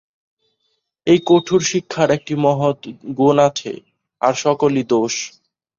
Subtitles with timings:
[1.07, 2.79] এই কঠোর শিক্ষার একটি মহৎ
[3.17, 3.71] গুণ আছে,
[4.21, 5.13] আর সকলই দোষ।